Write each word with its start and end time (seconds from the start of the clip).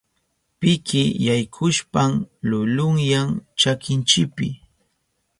Piki 0.59 1.01
yaykushpan 1.25 2.11
lulunyan 2.49 3.29
chakinchipi. 3.59 4.47